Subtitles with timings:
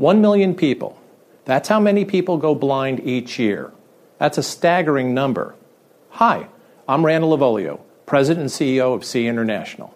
[0.00, 0.98] 1 million people.
[1.44, 3.70] That's how many people go blind each year.
[4.16, 5.54] That's a staggering number.
[6.12, 6.46] Hi,
[6.88, 9.94] I'm Randall Lavolio, President and CEO of SEE International.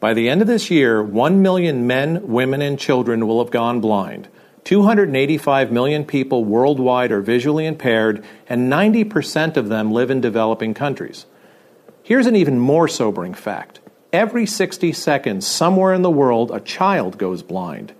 [0.00, 3.78] By the end of this year, 1 million men, women, and children will have gone
[3.82, 4.28] blind.
[4.64, 11.26] 285 million people worldwide are visually impaired, and 90% of them live in developing countries.
[12.02, 13.80] Here's an even more sobering fact
[14.14, 17.92] every 60 seconds, somewhere in the world, a child goes blind.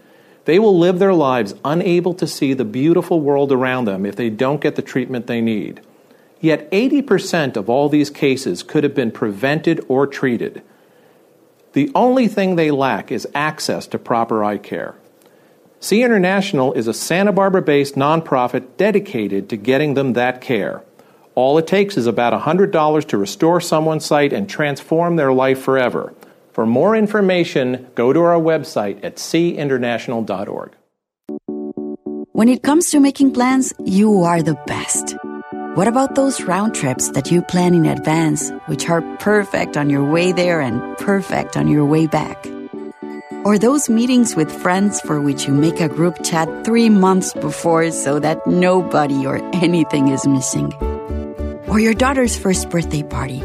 [0.47, 4.31] They will live their lives unable to see the beautiful world around them if they
[4.31, 5.81] don't get the treatment they need.
[6.41, 10.63] Yet 80% of all these cases could have been prevented or treated.
[11.73, 14.95] The only thing they lack is access to proper eye care.
[15.81, 20.83] SEE International is a Santa Barbara based nonprofit dedicated to getting them that care.
[21.35, 26.15] All it takes is about $100 to restore someone's sight and transform their life forever.
[26.57, 30.73] For more information, go to our website at seainternational.org.
[32.33, 35.17] When it comes to making plans, you are the best.
[35.75, 40.11] What about those round trips that you plan in advance, which are perfect on your
[40.11, 42.43] way there and perfect on your way back?
[43.45, 47.91] Or those meetings with friends for which you make a group chat three months before
[47.91, 50.73] so that nobody or anything is missing?
[51.69, 53.43] Or your daughter's first birthday party?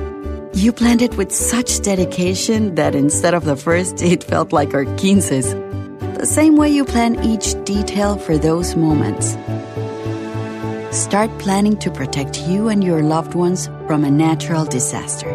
[0.53, 4.85] You planned it with such dedication that instead of the first, it felt like our
[4.97, 5.53] quinces.
[6.17, 9.37] The same way you plan each detail for those moments.
[10.95, 15.31] Start planning to protect you and your loved ones from a natural disaster.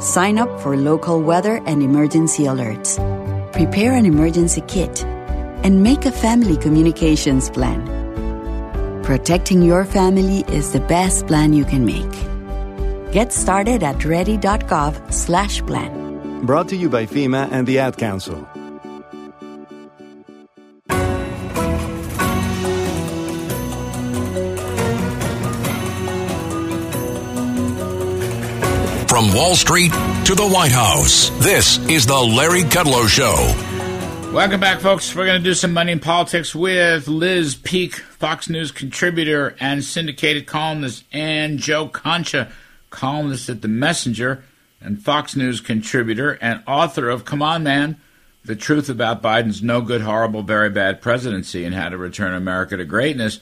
[0.00, 2.98] Sign up for local weather and emergency alerts.
[3.52, 5.02] Prepare an emergency kit
[5.64, 7.82] and make a family communications plan.
[9.02, 12.29] Protecting your family is the best plan you can make.
[13.12, 16.46] Get started at ready.gov slash plan.
[16.46, 18.46] Brought to you by FEMA and the Ad Council.
[29.08, 29.90] From Wall Street
[30.26, 33.34] to the White House, this is the Larry Kudlow Show.
[34.32, 35.12] Welcome back, folks.
[35.16, 39.82] We're going to do some money in politics with Liz Peek, Fox News contributor and
[39.82, 42.52] syndicated columnist, and Joe Concha,
[42.90, 44.44] columnist at The Messenger
[44.80, 48.00] and Fox News contributor and author of Come On Man,
[48.44, 52.76] The Truth About Biden's No Good, Horrible, Very Bad Presidency and How to Return America
[52.76, 53.40] to Greatness.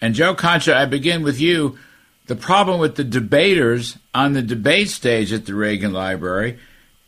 [0.00, 1.78] And Joe Concha, I begin with you.
[2.26, 6.58] The problem with the debaters on the debate stage at the Reagan Library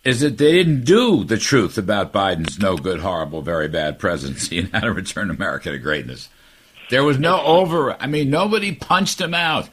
[0.04, 4.58] is that they didn't do the truth about Biden's no good, horrible, very bad presidency
[4.58, 6.28] and how to return America to greatness.
[6.88, 9.68] There was no over, I mean, nobody punched him out.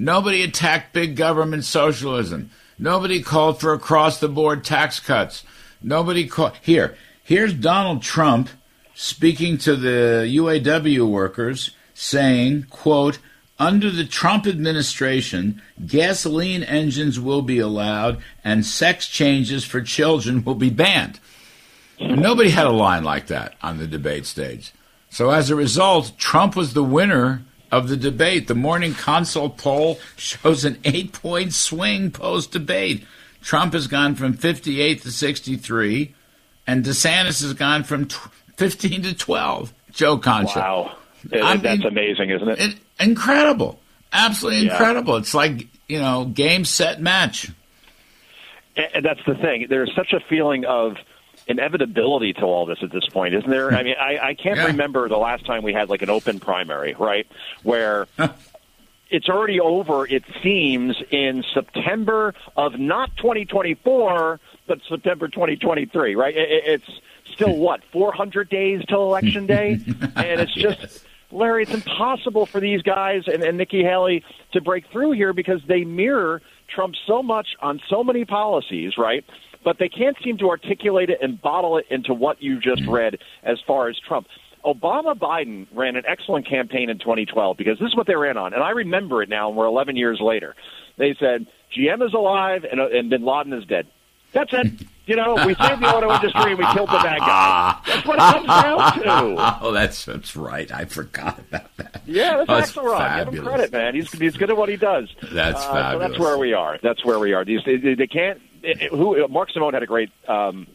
[0.00, 2.48] Nobody attacked big government socialism.
[2.78, 5.44] Nobody called for across the board tax cuts.
[5.82, 6.54] Nobody called.
[6.62, 8.48] Here, here's Donald Trump
[8.94, 13.18] speaking to the UAW workers saying, quote,
[13.58, 20.54] under the Trump administration, gasoline engines will be allowed and sex changes for children will
[20.54, 21.20] be banned.
[22.00, 24.72] Nobody had a line like that on the debate stage.
[25.10, 28.48] So as a result, Trump was the winner of the debate.
[28.48, 33.04] The morning consult poll shows an eight point swing post debate.
[33.42, 36.14] Trump has gone from 58 to 63,
[36.66, 38.06] and DeSantis has gone from
[38.56, 39.72] 15 to 12.
[39.92, 40.58] Joe Concha.
[40.58, 40.96] Wow.
[41.32, 42.60] I that's mean, amazing, isn't it?
[42.60, 43.78] It, incredible.
[44.12, 44.72] Absolutely Yeah.
[44.72, 45.16] incredible.
[45.16, 47.48] It's like, you know, game, set, match.
[48.76, 49.66] And that's the thing.
[49.68, 50.96] There's such a feeling of
[51.46, 53.72] inevitability to all this at this point, isn't there?
[53.74, 54.66] I mean, I, I can't Yeah.
[54.66, 57.26] remember the last time we had like an open primary, right?
[57.62, 58.06] Where
[59.10, 66.36] it's already over, it seems, in September of not 2024, but September 2023, right?
[66.36, 67.00] It, it- it's
[67.32, 69.72] still what, 400 days till Election Day?
[70.16, 71.04] and it's just.
[71.32, 75.60] Larry, it's impossible for these guys and, and Nikki Haley to break through here because
[75.68, 79.24] they mirror Trump so much on so many policies, right?
[79.64, 82.90] But they can't seem to articulate it and bottle it into what you just mm-hmm.
[82.90, 84.26] read as far as Trump.
[84.64, 88.52] Obama Biden ran an excellent campaign in 2012 because this is what they ran on,
[88.52, 89.48] and I remember it now.
[89.48, 90.54] And we're 11 years later.
[90.98, 91.46] They said
[91.76, 93.86] GM is alive and, uh, and Bin Laden is dead.
[94.32, 94.86] That's it.
[95.10, 97.76] You know, we saved the auto industry and we killed the bad guy.
[97.86, 99.58] That's what it comes down to.
[99.62, 100.70] Oh, that's that's right.
[100.70, 102.02] I forgot about that.
[102.06, 103.24] Yeah, that's Oh, it's Axelrod.
[103.24, 103.94] Give him credit, man.
[103.96, 105.08] He's he's good at what he does.
[105.32, 106.08] That's uh, So fabulous.
[106.08, 106.78] that's where we are.
[106.82, 107.44] That's where we are.
[107.44, 108.40] These they, they can't.
[108.62, 110.66] It- who Mark Simone had a great um,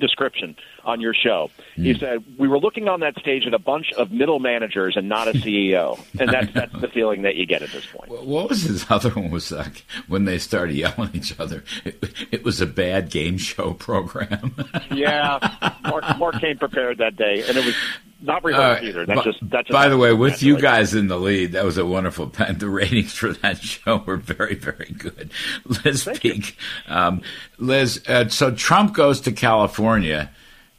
[0.00, 1.50] description on your show.
[1.74, 1.98] He Hmm.
[1.98, 5.28] said we were looking on that stage at a bunch of middle managers and not
[5.28, 8.10] a CEO, and that's that's the feeling that you get at this point.
[8.10, 9.30] What was his other one?
[9.30, 11.64] Was like when they started yelling at each other.
[11.84, 14.54] It, it was a bad game show program.
[14.92, 15.38] Yeah,
[15.82, 17.74] Mark Mark came prepared that day, and it was
[18.20, 18.88] not rehearsed right.
[18.88, 19.06] either.
[19.06, 21.84] That's Bu- just By the way, with you guys in the lead, that was a
[21.84, 22.58] wonderful pen.
[22.58, 25.30] The ratings for that show were very, very good.
[25.84, 26.56] Liz Peek,
[26.88, 27.22] um,
[27.58, 28.02] Liz.
[28.08, 30.30] Uh, so Trump goes to California,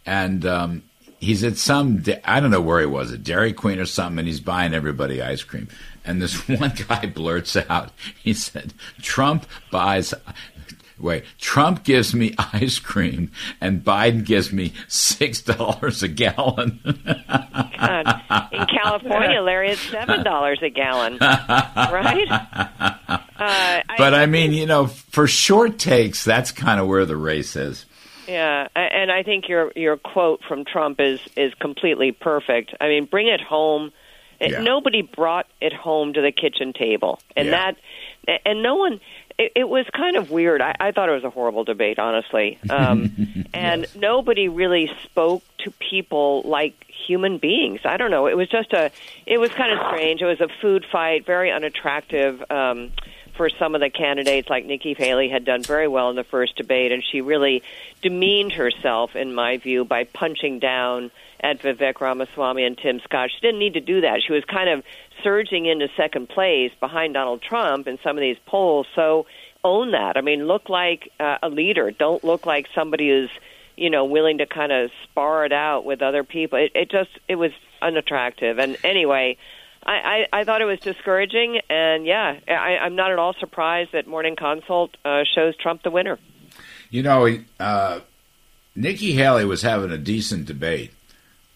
[0.05, 0.83] and um,
[1.19, 4.27] he's at some I don't know where he was, a Dairy Queen or something, and
[4.27, 5.67] he's buying everybody ice cream.
[6.05, 7.91] And this one guy blurts out,
[8.21, 10.13] he said, "Trump buys."
[10.99, 16.79] Wait, Trump gives me ice cream and Biden gives me six dollars a gallon.
[16.85, 18.21] God.
[18.51, 22.27] In California, Larry, it's seven dollars a gallon, right?
[23.39, 27.55] Uh, But I mean, you know, for short takes, that's kind of where the race
[27.55, 27.85] is.
[28.27, 32.73] Yeah, and I think your your quote from Trump is is completely perfect.
[32.81, 33.91] I mean, bring it home.
[34.41, 34.61] Yeah.
[34.61, 37.71] Nobody brought it home to the kitchen table, and Yeah.
[38.27, 38.99] that, and no one.
[39.37, 40.61] It, it was kind of weird.
[40.61, 45.71] I, I thought it was a horrible debate, honestly, um, and nobody really spoke to
[45.71, 47.81] people like human beings.
[47.85, 48.27] I don't know.
[48.27, 48.91] It was just a.
[49.25, 50.21] It was kind of strange.
[50.21, 52.43] It was a food fight, very unattractive.
[52.49, 52.91] Um,
[53.37, 56.57] for some of the candidates, like Nikki Haley, had done very well in the first
[56.57, 57.63] debate, and she really
[58.01, 63.29] demeaned herself, in my view, by punching down at Vivek Ramaswamy and Tim Scott.
[63.33, 64.21] She didn't need to do that.
[64.25, 64.83] She was kind of
[65.23, 68.87] surging into second place behind Donald Trump in some of these polls.
[68.95, 69.27] So
[69.63, 70.17] own that.
[70.17, 71.91] I mean, look like uh, a leader.
[71.91, 73.29] Don't look like somebody who's
[73.75, 76.57] you know willing to kind of spar it out with other people.
[76.57, 77.51] It, it just it was
[77.81, 78.57] unattractive.
[78.59, 79.37] And anyway.
[79.87, 83.93] I, I, I thought it was discouraging, and yeah, I, I'm not at all surprised
[83.93, 86.19] that Morning Consult uh, shows Trump the winner.
[86.89, 88.01] You know, uh,
[88.75, 90.91] Nikki Haley was having a decent debate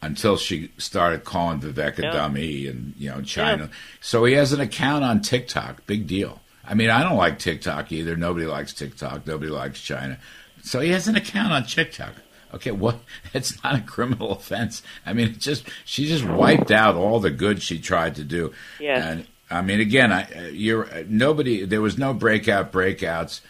[0.02, 2.12] until she started calling Vivek a Yeah.
[2.12, 3.70] dummy and, you know, China.
[4.00, 5.86] So he has an account on TikTok.
[5.86, 6.42] Big deal.
[6.68, 8.16] I mean, I don't like TikTok either.
[8.16, 9.28] Nobody likes TikTok.
[9.28, 10.18] Nobody likes China.
[10.64, 12.14] So he has an account on TikTok.
[12.54, 13.00] Okay, what?
[13.34, 14.82] It's not a criminal offense.
[15.06, 18.54] I mean, it just she just wiped out all the good she tried to do.
[18.80, 19.04] Yes.
[19.04, 21.66] And I mean, again, I you're nobody.
[21.66, 23.42] There was no breakout breakouts.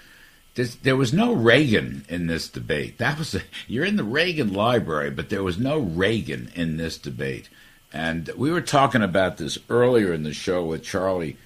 [0.53, 2.97] This, there was no Reagan in this debate.
[2.97, 6.97] That was a, you're in the Reagan library, but there was no Reagan in this
[6.97, 7.49] debate.
[7.93, 11.37] And we were talking about this earlier in the show with Charlie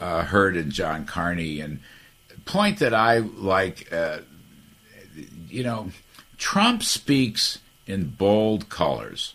[0.00, 1.60] uh, Hurt and John Carney.
[1.60, 1.80] And
[2.28, 4.18] the point that I like, uh,
[5.48, 5.90] you know,
[6.38, 9.34] Trump speaks in bold colors.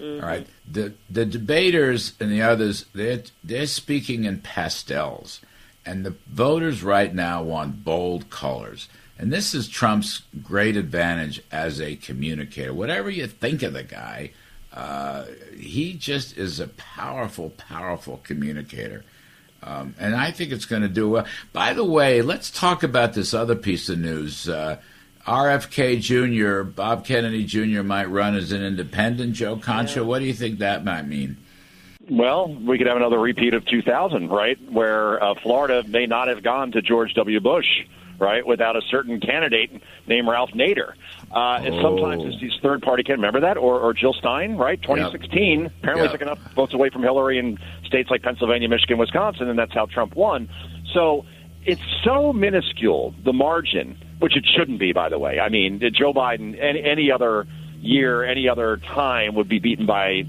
[0.00, 5.40] All right, the the debaters and the others they're they're speaking in pastels,
[5.84, 8.88] and the voters right now want bold colors.
[9.18, 12.72] And this is Trump's great advantage as a communicator.
[12.72, 14.30] Whatever you think of the guy,
[14.72, 19.04] uh, he just is a powerful, powerful communicator.
[19.62, 21.26] Um, and I think it's going to do well.
[21.52, 24.48] By the way, let's talk about this other piece of news.
[24.48, 24.78] Uh,
[25.30, 27.84] RFK Jr., Bob Kennedy Jr.
[27.84, 29.34] might run as an independent.
[29.34, 31.36] Joe Concha, what do you think that might mean?
[32.10, 36.42] Well, we could have another repeat of 2000, right, where uh, Florida may not have
[36.42, 37.38] gone to George W.
[37.38, 37.66] Bush,
[38.18, 39.70] right, without a certain candidate
[40.08, 40.94] named Ralph Nader.
[41.32, 43.32] Uh, And sometimes it's these third party candidates.
[43.32, 43.56] Remember that?
[43.56, 44.82] Or, or Jill Stein, right?
[44.82, 46.12] 2016, apparently Yep.
[46.12, 49.86] took enough votes away from Hillary in states like Pennsylvania, Michigan, Wisconsin, and that's how
[49.86, 50.48] Trump won.
[50.92, 51.24] So
[51.64, 55.40] it's so minuscule, the margin, which it shouldn't be, by the way.
[55.40, 57.46] I mean, Joe Biden, any, any other
[57.80, 60.24] year, any other time, would be beaten by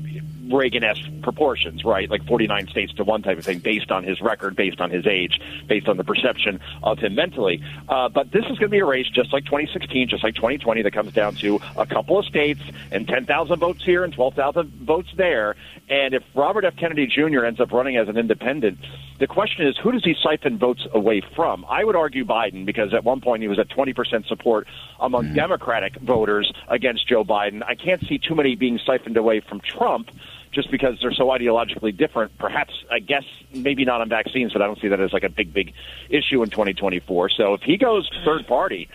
[0.54, 2.10] Reagan-esque proportions, right?
[2.10, 5.06] Like 49 states to one type of thing, based on his record, based on his
[5.08, 7.64] age, based on the perception of him mentally.
[7.90, 10.82] Uh, but this is going to be a race just like 2016, just like 2020,
[10.82, 15.10] that comes down to a couple of states and 10,000 votes here and 12,000 votes
[15.16, 15.56] there.
[15.90, 16.76] And if Robert F.
[16.76, 17.46] Kennedy Jr.
[17.46, 18.80] ends up running as an independent,
[19.22, 21.64] the question is who does he siphon votes away from?
[21.70, 24.68] I would argue Biden because at one point he was at 20% support
[25.00, 25.36] among mm.
[25.36, 27.62] Democratic voters against Joe Biden.
[27.64, 30.10] I can't see too many being siphoned away from Trump
[30.52, 32.38] just because they're so ideologically different.
[32.38, 35.30] Perhaps, I guess, maybe not on vaccines, but I don't see that as like a
[35.30, 35.74] big, big
[36.10, 37.30] issue in 2024.
[37.30, 38.90] So if he goes third party,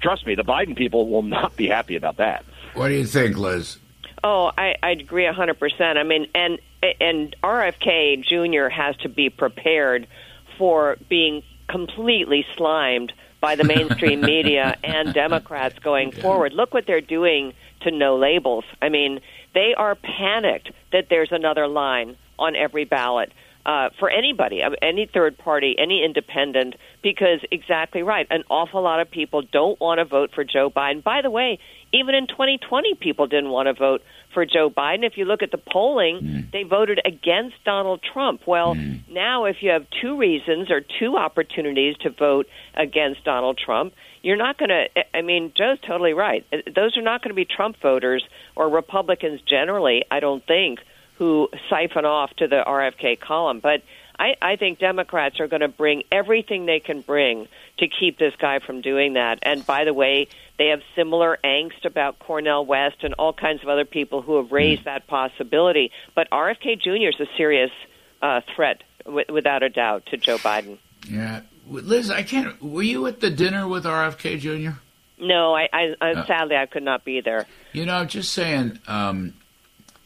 [0.00, 2.44] trust me, the Biden people will not be happy about that.
[2.74, 3.78] What do you think, Liz?
[4.24, 5.96] Oh, I, I agree 100%.
[5.96, 6.58] I mean, and
[7.00, 8.68] and RFK Jr.
[8.68, 10.06] has to be prepared
[10.58, 16.22] for being completely slimed by the mainstream media and Democrats going yeah.
[16.22, 16.52] forward.
[16.52, 17.54] Look what they're doing
[17.86, 18.64] to no labels.
[18.82, 19.20] I mean,
[19.54, 23.32] they are panicked that there's another line on every ballot.
[23.64, 28.28] Uh, for anybody, any third party, any independent, because exactly right.
[28.30, 31.02] An awful lot of people don't want to vote for Joe Biden.
[31.02, 31.58] By the way,
[31.92, 34.02] even in 2020, people didn't want to vote
[34.32, 35.04] for Joe Biden.
[35.04, 36.52] If you look at the polling, mm.
[36.52, 38.42] they voted against Donald Trump.
[38.46, 39.00] Well, mm.
[39.10, 43.94] now if you have two reasons or two opportunities to vote against Donald Trump,
[44.26, 44.88] you're not going to.
[45.14, 46.44] I mean, Joe's totally right.
[46.74, 48.24] Those are not going to be Trump voters
[48.56, 50.04] or Republicans generally.
[50.10, 50.80] I don't think
[51.14, 53.82] who siphon off to the RFK column, but.
[54.18, 58.32] I, I think Democrats are going to bring everything they can bring to keep this
[58.38, 59.40] guy from doing that.
[59.42, 60.28] And by the way,
[60.58, 64.52] they have similar angst about Cornel West and all kinds of other people who have
[64.52, 64.84] raised mm.
[64.84, 65.92] that possibility.
[66.14, 67.10] But RFK Jr.
[67.10, 67.70] is a serious
[68.22, 70.78] uh, threat, w- without a doubt, to Joe Biden.
[71.06, 72.62] Yeah, Liz, I can't.
[72.62, 74.78] Were you at the dinner with RFK Jr.?
[75.18, 77.46] No, I, I, I uh, sadly I could not be there.
[77.72, 79.34] You know, just saying, um,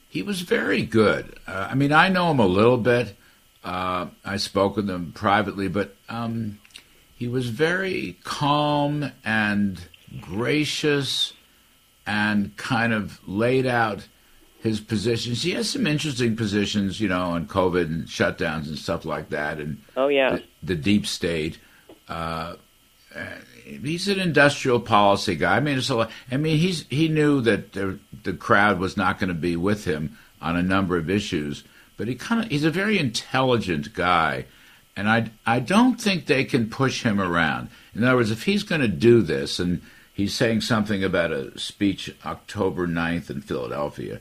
[0.09, 1.38] he was very good.
[1.47, 3.17] Uh, I mean, I know him a little bit.
[3.62, 6.61] Uh, I spoke with him privately, but um,
[7.14, 9.81] he was very calm and
[10.21, 11.35] gracious,
[12.07, 14.07] and kind of laid out
[14.61, 15.43] his positions.
[15.43, 19.59] He has some interesting positions, you know, on COVID and shutdowns and stuff like that,
[19.59, 21.59] and oh yeah, the, the deep state.
[22.09, 22.57] Uh,
[23.64, 25.57] he's an industrial policy guy.
[25.57, 29.19] I mean, it's a, I mean, he's he knew that the, the crowd was not
[29.19, 31.64] going to be with him on a number of issues,
[31.97, 34.45] but he kind of he's a very intelligent guy,
[34.95, 37.69] and I I don't think they can push him around.
[37.95, 39.81] In other words, if he's going to do this, and
[40.12, 44.21] he's saying something about a speech October 9th in Philadelphia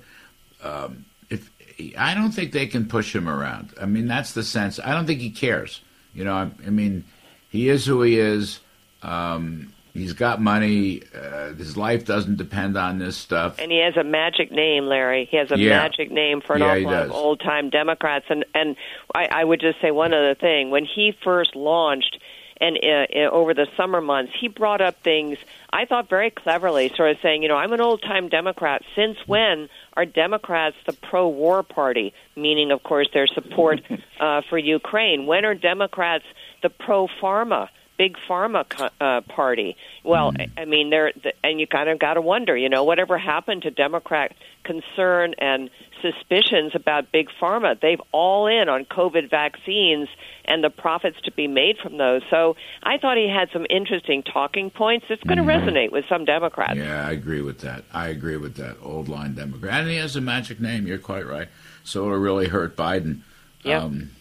[0.64, 1.50] um, if
[1.98, 3.74] I don't think they can push him around.
[3.80, 4.80] I mean, that's the sense.
[4.80, 5.82] I don't think he cares.
[6.14, 7.06] You know, I, I mean,
[7.50, 8.60] he is who he is.
[9.02, 11.04] Um, he's got money.
[11.16, 13.58] Uh, his life doesn't depend on this stuff.
[13.60, 15.28] And he has a magic name, Larry.
[15.30, 15.70] He has a yeah.
[15.70, 18.26] magic name for an yeah, awful lot of old time Democrats.
[18.30, 18.76] And and
[19.14, 20.70] I, I would just say one other thing.
[20.70, 22.20] When he first launched
[22.62, 25.38] and uh, uh, over the summer months, he brought up things
[25.72, 28.84] I thought very cleverly, sort of saying, you know, I'm an old time Democrat.
[28.96, 32.14] Since when are Democrats the pro war party?
[32.38, 33.82] Meaning, of course, their support
[34.22, 35.26] uh, for Ukraine.
[35.26, 36.24] When are Democrats
[36.64, 37.68] the pro pharma?
[38.00, 38.66] Big pharma
[39.02, 39.76] uh, party.
[40.06, 40.50] Well, mm.
[40.58, 41.12] I mean, there,
[41.44, 45.70] and you kind of got to wonder, you know, whatever happened to Democrat concern and
[46.02, 47.80] suspicions about big pharma?
[47.80, 50.08] They've all in on COVID vaccines
[50.46, 52.22] and the profits to be made from those.
[52.30, 55.06] So I thought he had some interesting talking points.
[55.10, 55.54] It's going to mm.
[55.54, 56.78] resonate with some Democrats.
[56.78, 57.84] Yeah, I agree with that.
[57.94, 60.88] I agree with that old line Democrat, and he has a magic name.
[60.88, 61.50] You're quite right.
[61.84, 63.24] So it'll really hurt Biden.
[63.64, 63.84] Yeah.
[63.84, 64.12] Um,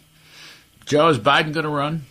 [0.85, 2.07] Joe, is Biden going to run?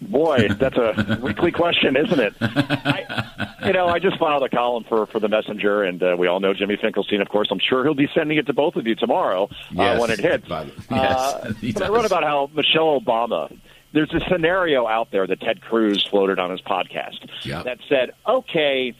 [0.00, 2.34] Boy, that's a weekly question, isn't it?
[2.40, 6.26] I, you know, I just filed a column for for the Messenger, and uh, we
[6.26, 7.20] all know Jimmy Finkelstein.
[7.20, 10.00] Of course, I'm sure he'll be sending it to both of you tomorrow yes, uh,
[10.00, 10.46] when it hits.
[10.48, 13.56] But, yes, uh, but I wrote about how Michelle Obama.
[13.94, 17.64] There's a scenario out there that Ted Cruz floated on his podcast yep.
[17.64, 18.94] that said, "Okay,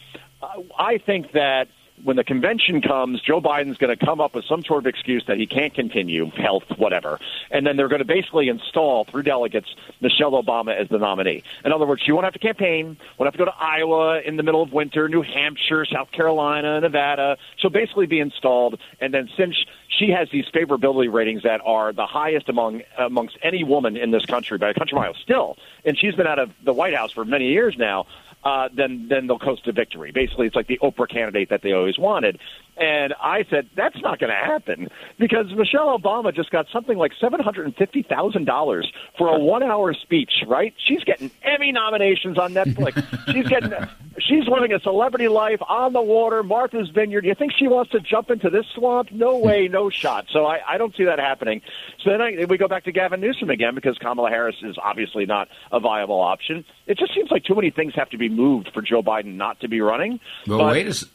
[0.77, 1.67] I think that."
[2.03, 5.23] When the convention comes, Joe Biden's going to come up with some sort of excuse
[5.27, 7.19] that he can't continue, health, whatever,
[7.49, 11.43] and then they're going to basically install through delegates Michelle Obama as the nominee.
[11.63, 14.35] In other words, she won't have to campaign, won't have to go to Iowa in
[14.35, 17.37] the middle of winter, New Hampshire, South Carolina, Nevada.
[17.57, 19.55] She'll basically be installed, and then since
[19.87, 24.25] she has these favorability ratings that are the highest among amongst any woman in this
[24.25, 27.23] country by a country mile still, and she's been out of the White House for
[27.23, 28.05] many years now
[28.45, 30.11] uh, then then they'll coast to victory.
[30.11, 32.39] Basically, it's like the Oprah candidate that they always wanted.
[32.75, 34.89] And I said, that's not going to happen
[35.19, 38.83] because Michelle Obama just got something like $750,000
[39.17, 40.73] for a one hour speech, right?
[40.87, 42.95] She's getting Emmy nominations on Netflix.
[43.31, 43.73] she's getting,
[44.17, 47.25] she's living a celebrity life on the water, Martha's Vineyard.
[47.25, 49.11] You think she wants to jump into this swamp?
[49.11, 50.25] No way, no shot.
[50.31, 51.61] So I, I don't see that happening.
[52.03, 55.27] So then I, we go back to Gavin Newsom again because Kamala Harris is obviously
[55.27, 56.65] not a viable option.
[56.87, 59.59] It just seems like too many things have to be moved for Joe Biden not
[59.59, 60.19] to be running.
[60.47, 61.13] Well, but, wait a second.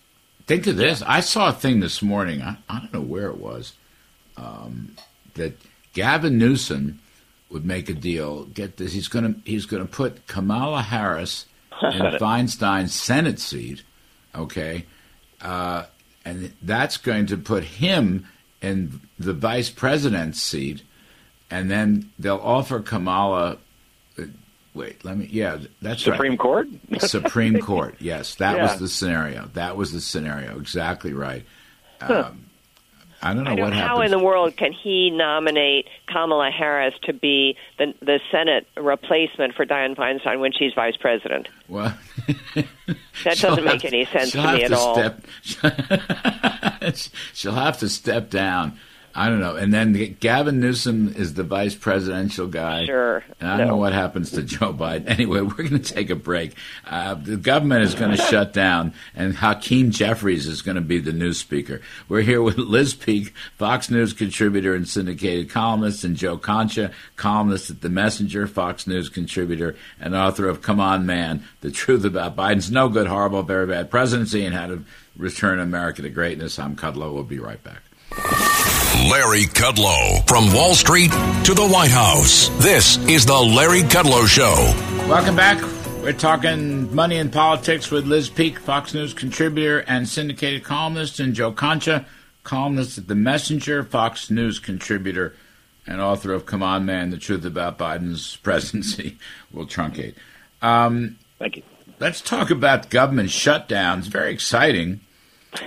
[0.49, 1.03] Think of this.
[1.03, 2.41] I saw a thing this morning.
[2.41, 3.75] I, I don't know where it was.
[4.39, 4.97] Um,
[5.35, 5.53] that
[5.93, 7.01] Gavin Newsom
[7.51, 8.45] would make a deal.
[8.47, 8.95] Get this.
[8.95, 11.45] He's going to he's going to put Kamala Harris
[11.83, 13.83] in Feinstein's Senate seat.
[14.35, 14.87] Okay,
[15.43, 15.85] uh,
[16.25, 18.27] and that's going to put him
[18.63, 20.83] in the vice president's seat,
[21.51, 23.59] and then they'll offer Kamala
[24.75, 25.29] wait, let me.
[25.31, 26.39] Yeah, that's Supreme right.
[26.39, 26.69] Court.
[27.01, 27.97] Supreme Court.
[27.99, 28.63] Yes, that Yeah.
[28.65, 29.51] was the scenario.
[29.55, 30.59] That was the scenario.
[30.59, 31.45] Exactly right.
[32.01, 32.45] Um,
[33.21, 36.53] I don't know I don't what know how in the world can he nominate Kamala
[36.53, 41.49] Harris to be the the Senate replacement for Dianne Feinstein when she's vice president?
[41.69, 41.99] well,
[43.25, 44.95] That doesn't make any sense to me have at all.
[44.95, 45.27] Step,
[47.35, 48.79] she'll have to step down.
[49.21, 49.57] I don't know.
[49.57, 52.87] And then Gavin Newsom is the vice presidential guy.
[52.87, 53.25] Sure.
[53.41, 53.73] And I don't No.
[53.73, 55.07] know what happens to Joe Biden.
[55.19, 56.55] Anyway, we're going to take a break.
[56.87, 61.01] Uh, the government is going to shut down, and Hakeem Jeffries is going to be
[61.01, 61.81] the new speaker.
[62.09, 67.71] We're here with Liz Peek, Fox News contributor and syndicated columnist, and Joe Concha, columnist
[67.71, 72.37] at The Messenger, Fox News contributor, and author of Come On Man, The Truth About
[72.37, 74.85] Biden's No Good, Horrible, Very Bad Presidency and How to
[75.17, 76.61] Return America to Greatness.
[76.61, 77.13] I'm Kudlow.
[77.13, 77.83] We'll be right back.
[78.97, 80.27] Larry Kudlow.
[80.27, 81.11] From Wall Street
[81.45, 82.49] to the White House.
[82.63, 84.55] This is the Larry Kudlow Show.
[85.09, 85.63] Welcome back.
[86.03, 91.35] We're talking money and politics with Liz Peek, Fox News contributor and syndicated columnist, and
[91.35, 92.07] Joe Concha,
[92.45, 95.35] columnist at The Messenger, Fox News contributor,
[95.87, 99.19] and author of Come On Man, The Truth About Biden's Presidency.
[99.53, 100.15] Will truncate.
[100.63, 101.63] Um, Thank you.
[102.01, 104.05] Let's talk about government shutdowns.
[104.05, 105.01] Very exciting.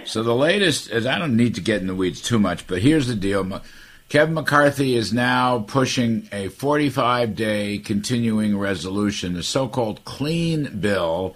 [0.06, 2.82] So the latest is I don't need to get in the weeds too much, but
[2.82, 3.62] here's the deal.
[4.10, 11.36] Kevin McCarthy is now pushing a 45 day continuing resolution, the so called clean bill.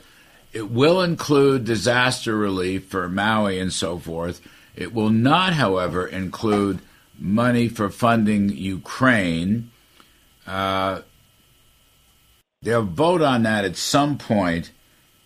[0.52, 4.42] It will include disaster relief for Maui and so forth.
[4.76, 6.80] It will not, however, include
[7.18, 9.72] money for funding Ukraine.
[10.46, 11.02] Uh,
[12.62, 14.72] they'll vote on that at some point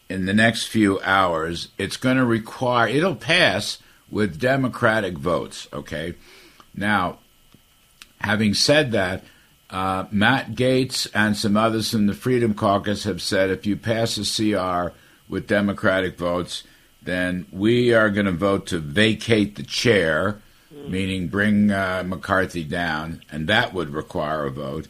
[0.10, 1.70] in the next few hours.
[1.78, 3.78] It's going to require, it'll pass
[4.10, 6.16] with Democratic votes, okay?
[6.76, 7.20] Now,
[8.20, 9.24] having said that,
[9.70, 14.18] uh, Matt Gaetz and some others in the Freedom Caucus have said if you pass
[14.18, 14.96] a CR
[15.28, 16.64] with Democratic votes,
[17.04, 20.42] then we are going to vote to vacate the chair,
[20.72, 24.88] meaning bring uh, McCarthy down, and that would require a vote.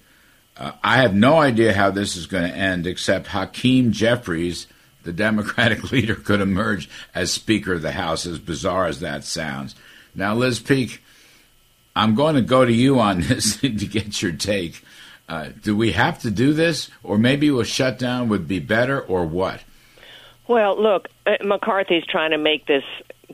[0.55, 4.67] Uh, I have no idea how this is going to end, except Hakeem Jeffries,
[5.04, 9.76] the Democratic leader, could emerge as Speaker of the House, as bizarre as that sounds.
[10.16, 11.02] Now, Liz Peek,
[11.96, 14.84] I'm going to go to you on this to get your take.
[15.28, 19.26] Uh, do we have to do this, or maybe a shutdown would be better, or
[19.26, 19.64] what?
[20.48, 22.84] Well, look, uh, McCarthy's trying to make this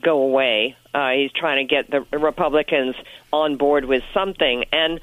[0.02, 0.76] go away.
[0.94, 2.94] Uh, he's trying to get the Republicans
[3.32, 4.64] on board with something.
[4.72, 5.00] And,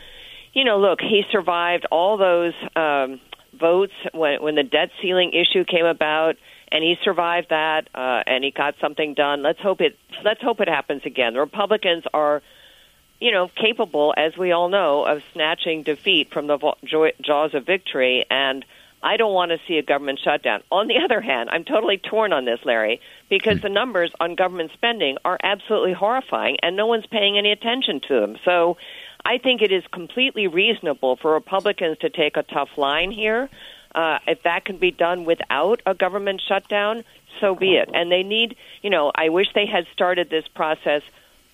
[0.54, 3.20] you know, look, he survived all those um,
[3.60, 6.36] votes when, when the debt ceiling issue came about.
[6.74, 9.44] And he survived that, uh, and he got something done.
[9.44, 9.96] Let's hope it.
[10.24, 11.34] Let's hope it happens again.
[11.34, 12.42] The Republicans are,
[13.22, 17.68] you know, capable, as we all know, of snatching defeat from the vo- jaws of
[17.68, 18.26] victory.
[18.28, 18.66] And
[19.04, 20.64] I don't want to see a government shutdown.
[20.72, 24.72] On the other hand, I'm totally torn on this, Larry, because the numbers on government
[24.74, 28.38] spending are absolutely horrifying, and no one's paying any attention to them.
[28.44, 28.78] So
[29.24, 33.50] I think it is completely reasonable for Republicans to take a tough line here.
[33.96, 37.04] Uh, if that can be done without a government shutdown,
[37.40, 37.90] so be it.
[37.94, 41.04] And they need, you know, I wish they had started this process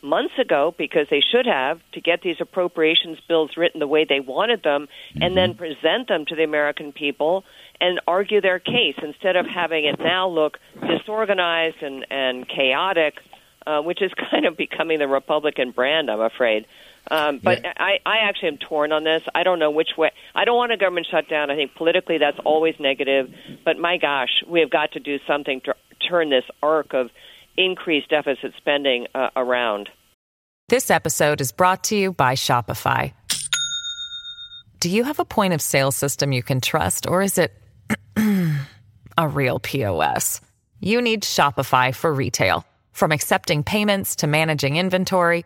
[0.02, 4.20] months ago because they should have to get these appropriations bills written the way they
[4.20, 4.88] wanted them
[5.20, 7.44] and then present them to the American people
[7.82, 13.16] and argue their case instead of having it now look disorganized and, and chaotic,
[13.68, 16.66] uh, which is kind of becoming the Republican brand, I'm afraid.
[17.12, 19.22] Um, but I, I actually am torn on this.
[19.34, 20.12] I don't know which way.
[20.36, 21.50] I don't want a government shutdown.
[21.50, 23.30] I think politically that's always negative.
[23.66, 25.74] But my gosh, we have got to do something to
[26.08, 27.10] turn this arc of
[27.58, 29.90] increased deficit spending uh, around.
[30.70, 33.14] This episode is brought to you by Shopify.
[34.80, 37.52] Do you have a point of sale system you can trust, or is it
[39.18, 40.42] a real POS?
[40.80, 42.66] You need Shopify for retail.
[42.94, 45.46] From accepting payments to managing inventory,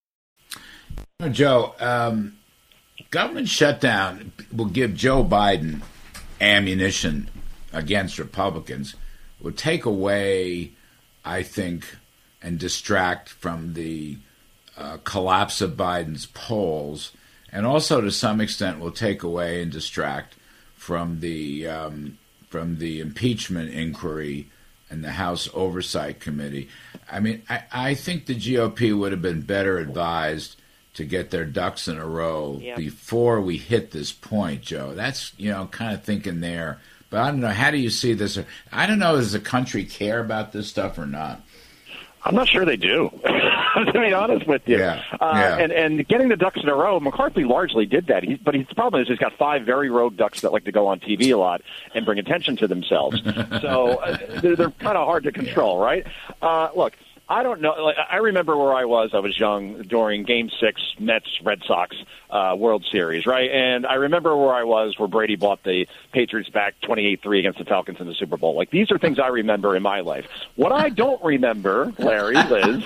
[1.31, 2.37] Joe, um,
[3.11, 5.81] government shutdown will give Joe Biden
[6.39, 7.29] ammunition
[7.71, 8.95] against Republicans.
[9.39, 10.71] Will take away,
[11.23, 11.95] I think,
[12.41, 14.17] and distract from the
[14.77, 17.11] uh, collapse of Biden's polls,
[17.51, 20.35] and also to some extent will take away and distract
[20.75, 22.17] from the um,
[22.49, 24.49] from the impeachment inquiry
[24.91, 26.67] and the House Oversight Committee.
[27.11, 30.57] I mean, I, I think the GOP would have been better advised
[30.95, 32.77] to get their ducks in a row Yep.
[32.77, 34.93] before we hit this point, Joe.
[34.93, 36.79] That's you know kind of thinking there.
[37.09, 37.47] But I don't know.
[37.49, 38.37] How do you see this?
[38.71, 39.15] I don't know.
[39.15, 41.41] Does the country care about this stuff or not?
[42.23, 43.09] I'm not sure they do.
[43.85, 45.57] to be honest with you, Yeah, Uh, yeah.
[45.57, 48.23] and and getting the ducks in a row, McCarthy largely did that.
[48.23, 50.71] He, but he's, the problem is he's got five very rogue ducks that like to
[50.71, 51.61] go on TV a lot
[51.95, 53.21] and bring attention to themselves.
[53.61, 56.05] so uh, they're, they're kind of hard to control, right?
[56.41, 56.93] Uh, look.
[57.31, 57.71] I don't know.
[57.81, 59.11] Like, I remember where I was.
[59.13, 61.95] I was young during Game Six, Mets Red Sox
[62.29, 63.49] uh, World Series, right?
[63.49, 67.39] And I remember where I was where Brady bought the Patriots back twenty eight three
[67.39, 68.55] against the Falcons in the Super Bowl.
[68.55, 70.25] Like these are things I remember in my life.
[70.55, 72.83] What I don't remember, Larry, Liz,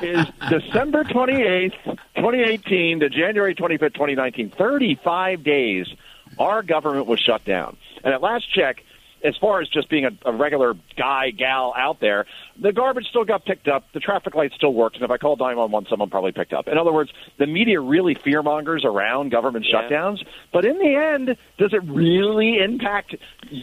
[0.00, 1.74] is December twenty eighth,
[2.16, 4.50] twenty eighteen to January twenty fifth, twenty nineteen.
[4.50, 5.88] Thirty five days.
[6.38, 8.82] Our government was shut down, and at last check
[9.24, 12.26] as far as just being a, a regular guy, gal out there,
[12.58, 13.84] the garbage still got picked up.
[13.92, 14.96] The traffic light still worked.
[14.96, 16.68] And if I called 911, someone probably picked up.
[16.68, 19.82] In other words, the media really fearmongers around government Yeah.
[19.88, 20.24] shutdowns.
[20.52, 23.14] But in the end, does it really impact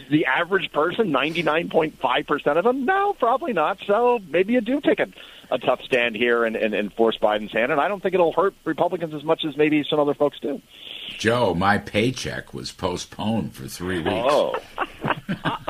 [0.10, 2.86] the average person, 99.5% of them?
[2.86, 3.80] No, probably not.
[3.86, 5.08] So maybe you do take a,
[5.52, 7.72] a tough stand here and, and, and force Biden's hand.
[7.72, 10.62] And I don't think it'll hurt Republicans as much as maybe some other folks do.
[11.18, 14.10] Joe, my paycheck was postponed for three weeks.
[14.12, 14.56] Oh,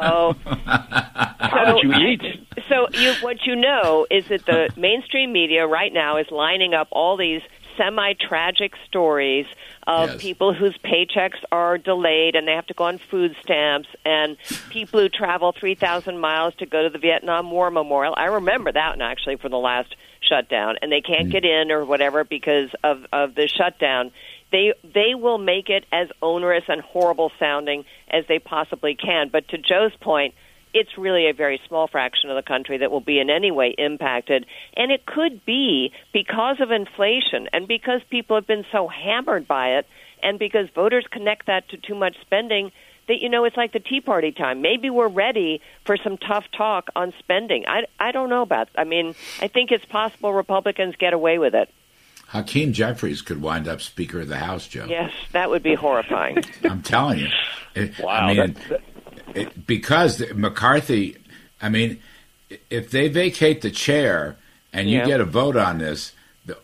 [0.02, 2.22] Oh, how did you eat?
[2.70, 6.88] so you, what you know is that the mainstream media right now is lining up
[6.92, 7.42] all these
[7.80, 9.46] semi-tragic stories
[9.88, 10.22] of Yes.
[10.22, 14.38] people whose paychecks are delayed and they have to go on food stamps and
[14.70, 18.14] people who travel 3,000 miles to go to the Vietnam War Memorial.
[18.18, 21.32] I remember that one actually for the last shutdown and they can't mm.
[21.32, 24.12] get in or whatever because of of the shutdown.
[24.52, 29.30] They they will make it as onerous and horrible sounding as they possibly can.
[29.30, 30.34] But to Joe's point,
[30.74, 33.74] it's really a very small fraction of the country that will be in any way
[33.78, 34.46] impacted.
[34.76, 39.78] And it could be because of inflation and because people have been so hammered by
[39.78, 39.88] it
[40.22, 42.72] and because voters connect that to too much spending
[43.08, 44.62] that, you know, it's like the Tea Party time.
[44.62, 47.66] Maybe we're ready for some tough talk on spending.
[47.68, 51.56] I, I don't know about I mean, I think it's possible Republicans get away with
[51.56, 51.70] it.
[52.28, 54.86] Hakeem Jeffries could wind up Speaker of the House, Joe.
[54.88, 56.44] Yes, that would be horrifying.
[56.64, 57.28] I'm telling you.
[57.76, 58.82] It- Wow, I mean, that-
[59.36, 61.18] it, because McCarthy,
[61.62, 62.00] I mean,
[62.70, 64.38] if they vacate the chair
[64.74, 65.06] and you Yeah.
[65.06, 66.14] get a vote on this,
[66.46, 66.58] the,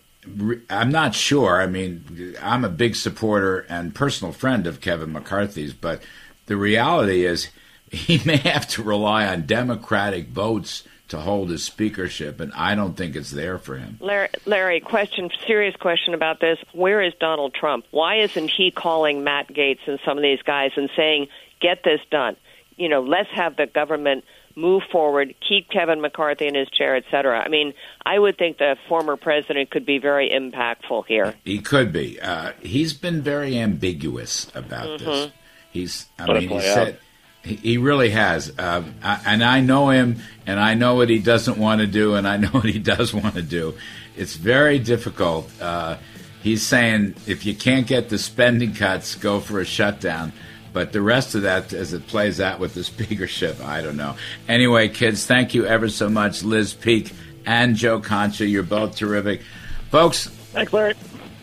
[0.70, 1.62] I'm not sure.
[1.62, 6.02] I mean, I'm a big supporter and personal friend of Kevin McCarthy's, but
[6.48, 7.50] the reality is
[7.92, 12.98] he may have to rely on Democratic votes to hold his speakership, and I don't
[12.98, 13.98] think it's there for him.
[14.02, 16.58] Larry, Larry, question, serious question about this.
[16.74, 17.86] Where is Donald Trump?
[17.92, 21.28] Why isn't he calling Matt Gaetz and some of these guys and saying,
[21.62, 22.36] "Get this done"?
[22.78, 27.04] You know, let's have the government move forward, keep Kevin McCarthy in his chair, et
[27.12, 27.40] cetera.
[27.40, 27.74] I mean,
[28.06, 31.36] I would think the former president could be very impactful here.
[31.44, 32.20] He could be.
[32.20, 35.32] Uh, he's been very ambiguous about this.
[35.72, 36.08] He's.
[36.18, 37.00] I Let mean, he play said
[37.46, 38.52] he, he really has.
[38.58, 42.16] Uh, I, and I know him, and I know what he doesn't want to do,
[42.16, 43.76] and I know what he does want to do.
[44.18, 45.50] It's very difficult.
[45.62, 45.98] Uh,
[46.42, 50.34] he's saying if you can't get the spending cuts, go for a shutdown.
[50.76, 54.18] But the rest of that, as it plays out with the speakership, I don't know.
[54.50, 57.14] Anyway, kids, thank you ever so much, Liz Peek
[57.46, 58.46] and Joe Concha.
[58.46, 59.42] You're both terrific,
[59.90, 60.28] folks.
[60.28, 60.96] Thanks, Larry.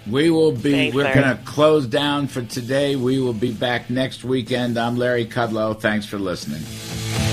[0.07, 0.73] We will be.
[0.73, 2.95] Thanks, we're going to close down for today.
[2.95, 4.77] We will be back next weekend.
[4.77, 5.81] I'm Larry Kudlow.
[5.81, 7.32] Thanks for listening.